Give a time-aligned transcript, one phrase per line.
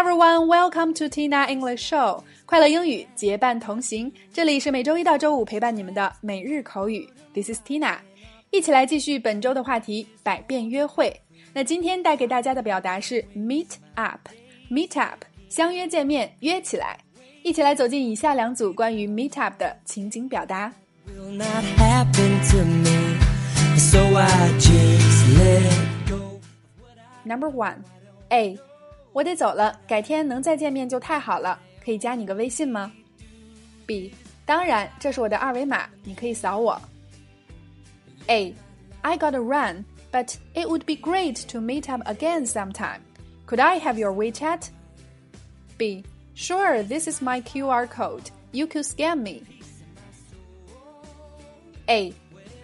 [0.00, 2.22] everyone, welcome to Tina English Show。
[2.46, 7.06] 快乐英语结伴同行，这里是每周一到周五陪伴你们的每日口语。
[7.34, 7.98] This is Tina，
[8.50, 11.14] 一起来继续本周的话题——百变约会。
[11.52, 16.98] 那今天带给大家的表达是 meet up，meet up，相约见面，约起来。
[17.42, 20.72] 一起来走进以下两组关于 meet up 的情景表达。
[27.22, 27.76] Number one,
[28.30, 28.58] A，
[29.13, 32.91] 我得走了，改天能再见面就太好了，可以加你个微信吗？
[33.85, 34.13] B，
[34.45, 36.81] 当然，这是我的二维码，你可以扫我。
[38.27, 38.53] A,
[39.01, 42.99] I gotta run, but it would be great to meet up again sometime.
[43.45, 44.69] Could I have your WeChat?
[45.77, 48.23] B, sure, this is my QR code.
[48.51, 49.43] You could scan me.
[51.87, 52.11] A,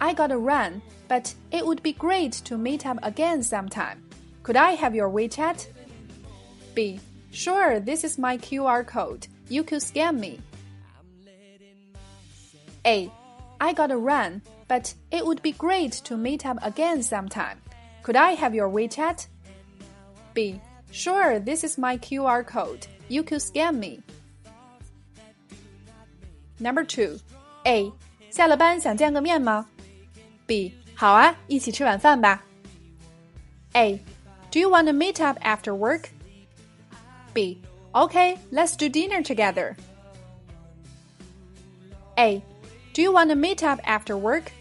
[0.00, 4.02] I gotta run, but it would be great to meet up again sometime.
[4.42, 5.66] Could I have your WeChat?
[6.76, 7.00] B.
[7.30, 9.26] Sure, this is my QR code.
[9.48, 10.40] You could scan me.
[12.86, 13.10] A.
[13.60, 17.58] I gotta run, but it would be great to meet up again sometime.
[18.02, 19.26] Could I have your WeChat?
[20.34, 20.60] B.
[20.90, 22.86] Sure, this is my QR code.
[23.08, 24.02] You could scan me.
[26.58, 27.18] Number two.
[27.66, 27.92] A.
[28.30, 29.66] 下了班想见个面吗？
[30.46, 30.74] B.
[30.94, 32.42] 好啊，一起吃晚饭吧。
[33.74, 34.00] A.
[34.50, 36.10] Do you want to meet up after work?
[37.37, 37.61] B.
[37.93, 39.77] Okay, let's do dinner together.
[42.17, 42.41] A.
[42.93, 44.51] Do you want to meet up after work?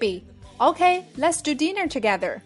[0.00, 0.24] B.
[0.58, 2.42] Okay, let's do dinner together.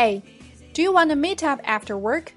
[0.00, 0.20] A.
[0.72, 2.32] Do you want to meet up after work?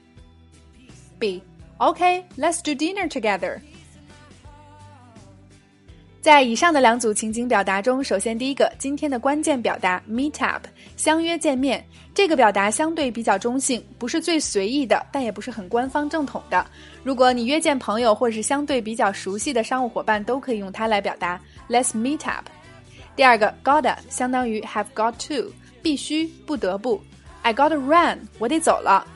[1.18, 1.42] B.
[1.82, 3.64] Okay, let's do dinner together.
[6.22, 10.64] 在以上的两组情景表达中，首先第一个，今天的关键表达 meet up，
[10.96, 11.84] 相约见面。
[12.14, 16.64] 这个表达相对比较中性，不是最随意的，但也不是很官方正统的。
[17.02, 22.46] 如果你约见朋友或是相对比较熟悉的商务伙伴，都可以用它来表达 let's meet up。
[23.16, 25.52] 第二个 gotta 相当于 have got to，
[25.82, 27.02] 必须不得不。
[27.42, 29.08] I gotta run，我得走了。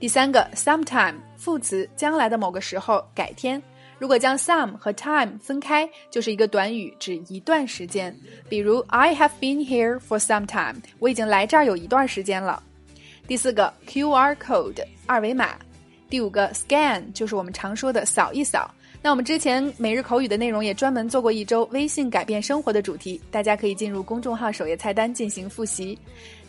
[0.00, 3.62] 第三个 sometime 副词，将来的某个时候，改天。
[3.98, 8.14] 如果将 some 和 time 分开，就是一个短语，指一段时间。
[8.48, 12.62] 比如 I have been here for some time，我已经来这儿有一段时间了。
[13.26, 15.50] 第四个 QR code 二维码。
[16.08, 18.70] 第五个 scan 就是我们常说的扫一扫。
[19.02, 25.98] 那我们之前每日口语的内容也专门做过一周微信改变生活的主题，大家可以进入公众号首页菜单进行复习。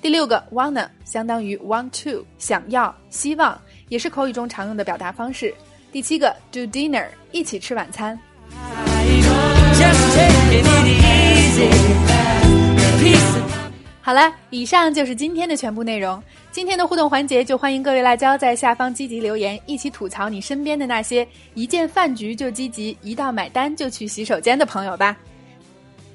[0.01, 5.53] 第六个 wanna 相当于 want to 想要希望，也是口语中常用的表达方式。
[5.91, 8.17] 第七个，do dinner，一起吃晚餐。
[13.99, 16.21] 好了，以上就是今天的全部内容。
[16.51, 25.17] 今天的互动环节，就欢迎各位辣椒在下方积极留言，一起吐槽你身边的那些一见饭局就积极，一到买单就去洗手间的朋友吧。